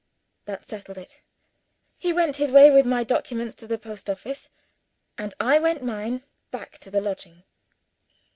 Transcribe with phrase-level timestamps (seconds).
[0.45, 1.21] That settled it.
[1.99, 4.49] He went his way with my documents to the post office;
[5.15, 7.43] and I went mine back to the lodging.